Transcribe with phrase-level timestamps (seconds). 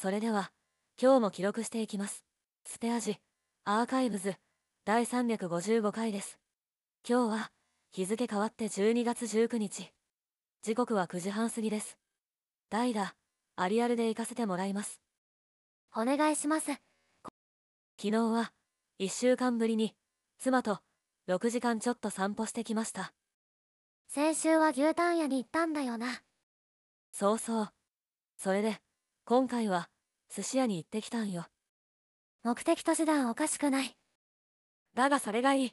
[0.00, 0.52] それでは
[1.02, 2.24] 今日も記録していきます。
[2.64, 3.18] スペアジ
[3.64, 4.36] アーカイブズ
[4.84, 6.38] 第355回です。
[7.04, 7.50] 今日は
[7.90, 9.90] 日付変わって12月19日。
[10.62, 11.98] 時刻は9時半過ぎです。
[12.70, 13.16] 代打
[13.56, 15.00] アリアルで行かせてもらいます。
[15.96, 16.66] お願いします。
[18.00, 18.52] 昨日は
[19.00, 19.96] 1週間ぶりに
[20.38, 20.78] 妻と
[21.28, 23.12] 6時間ちょっと散歩してきました。
[24.06, 26.22] 先週は牛タン屋に行ったんだよな。
[27.10, 27.68] そうそう。
[28.36, 28.80] それで
[29.28, 29.90] 今回は
[30.34, 31.44] 寿司屋に行ってきたんよ。
[32.44, 33.94] 目的と手段おかしくない。
[34.94, 35.72] だがそれがいい。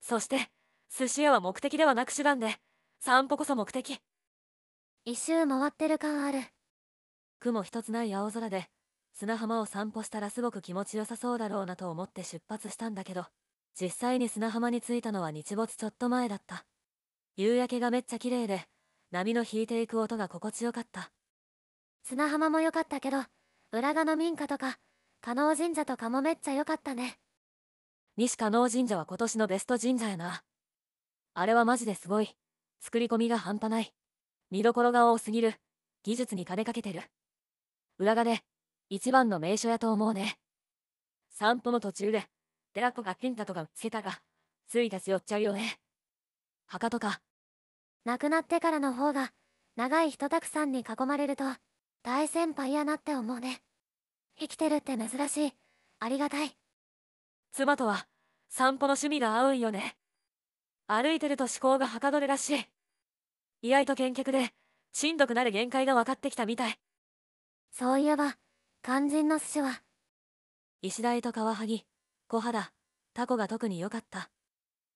[0.00, 0.48] そして
[0.96, 2.54] 寿司屋は目的ではなく手段で
[3.00, 3.98] 散歩こそ目的。
[5.04, 6.38] 一周回ってる感ある。
[7.40, 8.68] 雲一つない青空で
[9.12, 13.24] 砂浜を散歩したらすごく気持ちよさそうだろうなと思って出発したんだけど
[13.74, 16.64] 実際に砂浜に着いたのは日没ちょっと前だった。
[17.34, 18.66] 夕焼けがめっちゃ綺麗で
[19.10, 21.10] 波の引いていく音が心地よかった
[22.08, 23.18] 砂浜も良かったけど、
[23.70, 24.78] 浦賀の民家とか、
[25.20, 27.18] 加納神社とかもめっちゃ良かったね。
[28.16, 30.42] 西加納神社は今年のベスト神社やな。
[31.34, 32.34] あれはマジですごい。
[32.80, 33.92] 作り込みが半端ない。
[34.50, 35.52] 見どころが多すぎる。
[36.02, 37.02] 技術に金かけてる。
[37.98, 38.40] 裏側で
[38.88, 40.38] 一番の名所やと思うね。
[41.28, 42.24] 散歩の途中で
[42.72, 44.22] 寺子が金太とかつけたが
[44.66, 45.78] ついたち寄っちゃうよね。
[46.64, 47.20] 墓とか。
[48.06, 49.30] 亡くなってからの方が、
[49.76, 51.44] 長い人たくさんに囲まれると、
[52.02, 53.62] 大先輩やなって思うね。
[54.38, 55.52] 生きてるって珍しい。
[56.00, 56.56] ありがたい。
[57.52, 58.06] 妻とは
[58.50, 59.96] 散歩の趣味が合うんよね
[60.86, 62.66] 歩いてると思考がはかどるらしい
[63.62, 64.52] 意外と健脚で
[64.92, 66.78] しんどくなる限界が分かってきたみたい
[67.72, 68.36] そういえば、
[68.82, 69.82] 肝心の寿司は、
[70.80, 71.84] 石鯛とカワハギ
[72.28, 72.72] 小肌
[73.12, 74.30] タコが特に良かった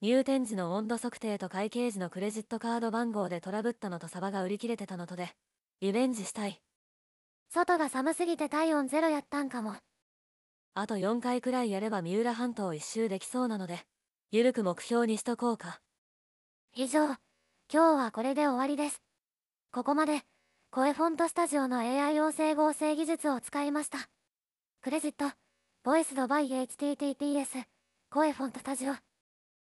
[0.00, 5.30] 入店時の温度測定と会計時のクレジットカード番号でトラブったのとサバが売り切れてたのとで
[5.80, 6.60] リベンジしたい
[7.50, 9.74] 外が寒すぎて体温ゼロやったんかも。
[10.74, 13.80] あと4回くらいやれば三浦半島一周できそうなので
[14.30, 15.80] ゆるく目標にしとこうか
[16.74, 17.16] 以上、今
[17.70, 19.02] 日はこれで終わりです。
[19.72, 20.20] ここまで、
[20.70, 23.98] 声フォントスタジオの AI 音声合成技術を使いました。
[24.82, 25.34] クレジット、
[25.82, 27.64] ボイスドバイ HTTPS、
[28.10, 29.07] 声フォントスタジオ。